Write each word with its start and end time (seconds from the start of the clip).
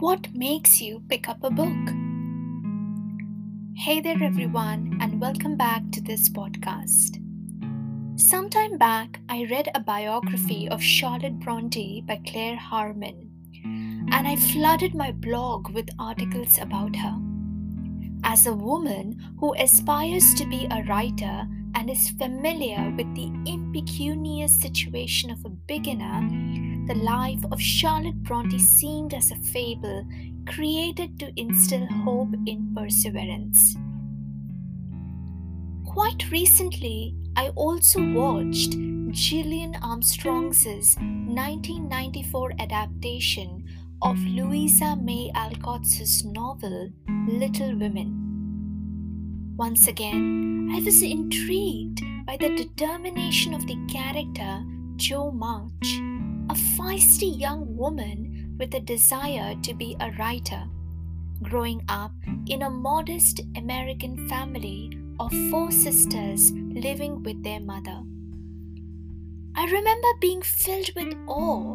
What 0.00 0.32
makes 0.32 0.80
you 0.80 1.02
pick 1.08 1.28
up 1.28 1.42
a 1.42 1.50
book? 1.50 1.66
Hey 3.74 4.00
there, 4.00 4.22
everyone, 4.22 4.96
and 5.00 5.20
welcome 5.20 5.56
back 5.56 5.82
to 5.90 6.00
this 6.00 6.28
podcast. 6.28 7.18
Sometime 8.14 8.78
back, 8.78 9.18
I 9.28 9.48
read 9.50 9.70
a 9.74 9.80
biography 9.80 10.68
of 10.68 10.80
Charlotte 10.80 11.40
Bronte 11.40 12.04
by 12.06 12.20
Claire 12.24 12.54
Harman, 12.54 13.28
and 13.64 14.28
I 14.28 14.36
flooded 14.36 14.94
my 14.94 15.10
blog 15.10 15.70
with 15.70 15.90
articles 15.98 16.58
about 16.58 16.94
her. 16.94 17.18
As 18.22 18.46
a 18.46 18.54
woman 18.54 19.18
who 19.40 19.52
aspires 19.54 20.32
to 20.34 20.46
be 20.46 20.68
a 20.70 20.84
writer 20.84 21.44
and 21.74 21.90
is 21.90 22.10
familiar 22.10 22.94
with 22.96 23.12
the 23.16 23.32
impecunious 23.50 24.54
situation 24.60 25.32
of 25.32 25.44
a 25.44 25.48
beginner, 25.48 26.20
the 26.88 26.94
life 26.94 27.44
of 27.52 27.60
Charlotte 27.60 28.22
Bronte 28.22 28.58
seemed 28.58 29.12
as 29.12 29.30
a 29.30 29.36
fable 29.36 30.06
created 30.46 31.18
to 31.18 31.30
instill 31.36 31.86
hope 31.86 32.34
in 32.46 32.74
perseverance. 32.74 33.76
Quite 35.84 36.30
recently, 36.30 37.14
I 37.36 37.50
also 37.50 38.00
watched 38.14 38.72
Gillian 39.10 39.76
Armstrong's 39.82 40.64
1994 40.64 42.52
adaptation 42.58 43.66
of 44.00 44.18
Louisa 44.20 44.96
May 44.96 45.30
Alcott's 45.34 46.24
novel 46.24 46.88
Little 47.28 47.76
Women. 47.76 49.54
Once 49.58 49.88
again, 49.88 50.70
I 50.72 50.80
was 50.80 51.02
intrigued 51.02 52.00
by 52.24 52.38
the 52.38 52.56
determination 52.56 53.52
of 53.52 53.66
the 53.66 53.76
character 53.88 54.62
Jo 54.96 55.30
March 55.30 56.00
a 56.50 56.54
feisty 56.54 57.38
young 57.38 57.76
woman 57.76 58.56
with 58.58 58.74
a 58.74 58.80
desire 58.80 59.54
to 59.62 59.74
be 59.74 59.96
a 60.00 60.10
writer, 60.12 60.64
growing 61.42 61.82
up 61.88 62.12
in 62.46 62.62
a 62.62 62.70
modest 62.70 63.40
American 63.56 64.28
family 64.28 64.90
of 65.20 65.32
four 65.50 65.70
sisters 65.70 66.52
living 66.52 67.22
with 67.22 67.42
their 67.42 67.60
mother. 67.60 68.02
I 69.54 69.64
remember 69.66 70.08
being 70.20 70.40
filled 70.42 70.90
with 70.96 71.14
awe 71.26 71.74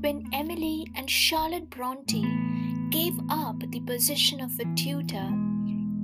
when 0.00 0.28
Emily 0.32 0.86
and 0.94 1.08
Charlotte 1.08 1.70
Bronte 1.70 2.22
gave 2.90 3.18
up 3.30 3.58
the 3.70 3.80
position 3.80 4.40
of 4.40 4.52
a 4.60 4.74
tutor, 4.74 5.30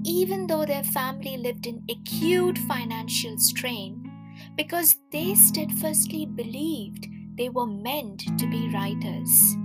even 0.05 0.47
though 0.47 0.65
their 0.65 0.85
family 0.85 1.37
lived 1.37 1.67
in 1.67 1.85
acute 1.91 2.59
financial 2.59 3.39
strain, 3.39 4.11
because 4.57 4.97
they 5.13 5.35
steadfastly 5.35 6.27
believed 6.27 7.09
they 7.39 7.49
were 7.49 7.67
meant 7.67 8.25
to 8.39 8.47
be 8.51 8.69
writers. 8.75 9.57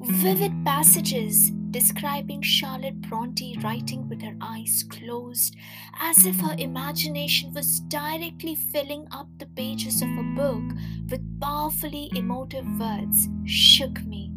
Vivid 0.00 0.52
passages 0.64 1.50
describing 1.70 2.40
Charlotte 2.40 3.00
Bronte 3.02 3.58
writing 3.62 4.08
with 4.08 4.22
her 4.22 4.34
eyes 4.40 4.84
closed, 4.88 5.54
as 6.00 6.24
if 6.24 6.40
her 6.40 6.54
imagination 6.58 7.52
was 7.52 7.80
directly 7.80 8.54
filling 8.54 9.06
up 9.10 9.28
the 9.38 9.46
pages 9.46 10.00
of 10.00 10.08
a 10.08 10.32
book 10.34 10.62
with 11.10 11.40
powerfully 11.40 12.10
emotive 12.14 12.66
words, 12.78 13.28
shook 13.44 14.02
me. 14.06 14.32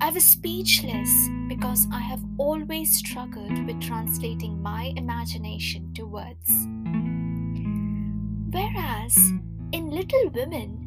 I 0.00 0.10
was 0.10 0.24
speechless 0.24 1.28
because 1.48 1.88
I 1.92 2.00
have 2.00 2.22
always 2.38 2.96
struggled 2.98 3.66
with 3.66 3.80
translating 3.80 4.62
my 4.62 4.92
imagination 4.96 5.92
to 5.94 6.04
words. 6.04 6.50
Whereas 8.50 9.16
in 9.72 9.90
Little 9.90 10.30
Women, 10.30 10.83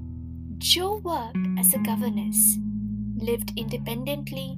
Jo 0.60 0.96
worked 1.04 1.38
as 1.60 1.76
a 1.76 1.78
governess, 1.80 2.58
lived 3.16 3.54
independently, 3.56 4.58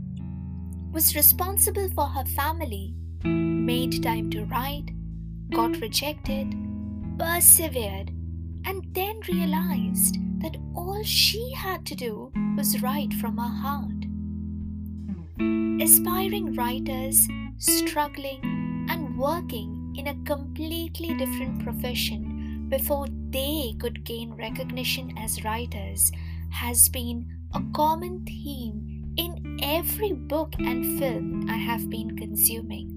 was 0.93 1.13
responsible 1.13 1.89
for 1.89 2.05
her 2.05 2.23
family, 2.25 2.95
made 3.23 4.01
time 4.01 4.29
to 4.29 4.45
write, 4.45 4.91
got 5.51 5.75
rejected, 5.81 6.55
persevered, 7.17 8.11
and 8.65 8.85
then 8.93 9.19
realized 9.27 10.17
that 10.41 10.55
all 10.73 11.03
she 11.03 11.51
had 11.53 11.85
to 11.85 11.95
do 11.95 12.31
was 12.55 12.81
write 12.81 13.13
from 13.15 13.37
her 13.37 13.43
heart. 13.43 14.05
Aspiring 15.81 16.55
writers 16.55 17.27
struggling 17.57 18.87
and 18.89 19.17
working 19.17 19.93
in 19.97 20.07
a 20.07 20.23
completely 20.23 21.13
different 21.15 21.61
profession 21.61 22.38
before 22.69 23.07
they 23.29 23.73
could 23.79 24.03
gain 24.05 24.33
recognition 24.33 25.17
as 25.17 25.43
writers 25.43 26.11
has 26.51 26.87
been 26.89 27.25
a 27.53 27.61
common 27.73 28.23
theme 28.25 29.13
in 29.17 29.59
every 29.61 30.13
book 30.13 30.53
and 30.59 30.99
film 30.99 31.49
I 31.49 31.57
have 31.57 31.89
been 31.89 32.15
consuming. 32.15 32.95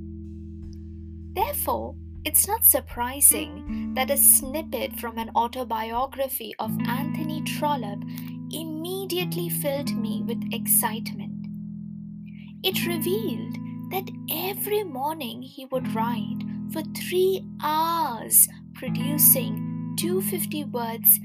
Therefore, 1.34 1.94
it's 2.25 2.47
not 2.47 2.65
surprising 2.65 3.94
that 3.94 4.10
a 4.10 4.16
snippet 4.16 5.00
from 5.00 5.19
an 5.19 5.31
autobiography 5.34 6.54
of 6.59 6.71
Anthony 6.87 7.43
Trollope 7.43 8.04
immediately 8.53 9.49
filled 9.49 9.97
me 9.97 10.22
with 10.25 10.53
excitement. 10.53 11.47
It 12.62 12.87
revealed 12.87 13.56
that 13.91 14.10
every 14.31 14.84
morning 14.84 15.43
he 15.43 15.65
would 15.66 15.94
write 15.94 16.43
for 16.72 16.83
three 16.94 17.44
hours 17.62 18.49
producing 18.82 19.94
250 19.97 20.65
words 20.65 21.20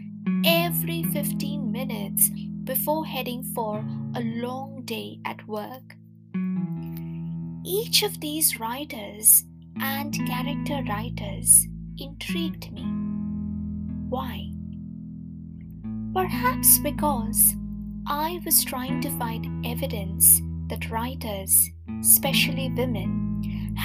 every 0.45 1.01
15 1.05 1.71
minutes 1.71 2.29
before 2.65 3.03
heading 3.03 3.41
for 3.55 3.83
a 4.13 4.21
long 4.21 4.83
day 4.85 5.17
at 5.25 5.43
work. 5.47 5.95
Each 7.65 8.03
of 8.03 8.19
these 8.19 8.59
writers 8.59 9.43
and 9.81 10.13
character 10.27 10.83
writers 10.87 11.65
intrigued 11.97 12.71
me. 12.71 12.83
Why? 14.07 14.51
Perhaps 16.13 16.77
because 16.77 17.55
I 18.05 18.39
was 18.45 18.63
trying 18.63 19.01
to 19.01 19.17
find 19.17 19.65
evidence 19.65 20.41
that 20.67 20.91
writers, 20.91 21.71
especially 22.01 22.69
women, 22.77 23.36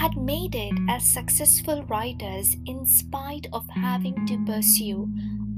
had 0.03 0.17
made 0.17 0.57
it 0.57 0.75
as 0.89 1.05
successful 1.05 1.85
writers 1.85 2.57
in 2.67 2.85
spite 2.85 3.47
of 3.53 3.65
having 3.69 4.27
to 4.27 4.37
pursue 4.45 5.09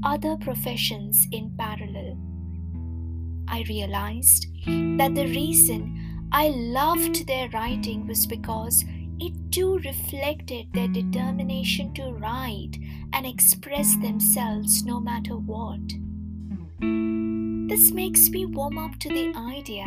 other 0.03 0.37
professions 0.37 1.27
in 1.31 1.51
parallel. 1.57 2.15
I 3.47 3.65
realized 3.67 4.45
that 4.99 5.15
the 5.15 5.25
reason 5.25 6.27
I 6.31 6.49
loved 6.49 7.25
their 7.25 7.49
writing 7.49 8.05
was 8.05 8.27
because 8.27 8.85
it 9.19 9.33
too 9.51 9.79
reflected 9.79 10.67
their 10.73 10.89
determination 10.89 11.91
to 11.95 12.11
write 12.11 12.77
and 13.13 13.25
express 13.25 13.95
themselves 13.95 14.85
no 14.85 14.99
matter 14.99 15.37
what. 15.37 15.81
This 17.67 17.89
makes 17.89 18.29
me 18.29 18.45
warm 18.45 18.77
up 18.77 18.99
to 18.99 19.09
the 19.09 19.33
idea 19.35 19.85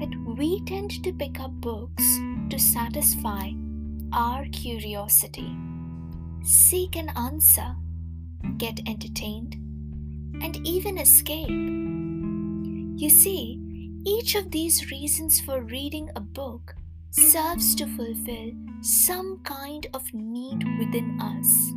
that 0.00 0.16
we 0.38 0.64
tend 0.64 1.04
to 1.04 1.12
pick 1.12 1.38
up 1.38 1.52
books 1.60 2.04
to 2.48 2.58
satisfy 2.58 3.50
our 4.12 4.44
curiosity. 4.46 5.56
Seek 6.42 6.96
an 6.96 7.10
answer, 7.16 7.74
get 8.58 8.80
entertained, 8.86 9.54
and 10.42 10.66
even 10.66 10.98
escape. 10.98 11.48
You 11.48 13.08
see, 13.08 13.60
each 14.04 14.34
of 14.34 14.50
these 14.50 14.90
reasons 14.90 15.40
for 15.40 15.62
reading 15.62 16.10
a 16.16 16.20
book 16.20 16.74
serves 17.10 17.74
to 17.76 17.86
fulfill 17.86 18.50
some 18.80 19.38
kind 19.44 19.86
of 19.94 20.02
need 20.12 20.64
within 20.78 21.20
us. 21.20 21.72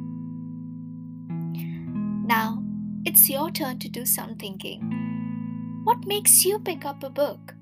Now, 2.27 2.63
it's 3.05 3.29
your 3.29 3.51
turn 3.51 3.77
to 3.79 3.89
do 3.89 4.05
some 4.05 4.35
thinking. 4.35 5.81
What 5.83 6.07
makes 6.07 6.43
you 6.43 6.57
pick 6.59 6.85
up 6.85 7.03
a 7.03 7.09
book? 7.09 7.53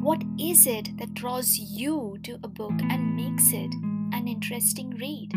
What 0.00 0.22
is 0.38 0.66
it 0.68 0.96
that 0.98 1.14
draws 1.14 1.58
you 1.58 2.18
to 2.22 2.38
a 2.44 2.48
book 2.48 2.74
and 2.88 3.16
makes 3.16 3.52
it 3.52 3.74
interesting 4.38 4.90
read. 4.90 5.32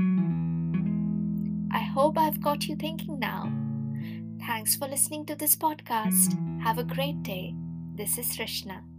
I 1.74 1.80
hope 1.80 2.20
I've 2.20 2.40
got 2.40 2.68
you 2.68 2.76
thinking 2.76 3.18
now. 3.18 3.52
Thanks 4.46 4.76
for 4.76 4.88
listening 4.88 5.26
to 5.26 5.36
this 5.36 5.56
podcast. 5.56 6.38
Have 6.62 6.78
a 6.78 6.84
great 6.84 7.24
day. 7.24 7.56
This 7.96 8.20
is 8.20 8.38
Rishna. 8.38 8.91